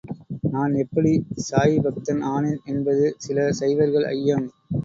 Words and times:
நான் 0.51 0.73
எப்படி 0.75 1.11
சாயிபக்தன் 1.43 2.23
ஆனேன் 2.31 2.59
என்பது 2.65 3.05
சில 3.19 3.47
சைவர்கள் 3.51 4.07
ஐயம். 4.11 4.47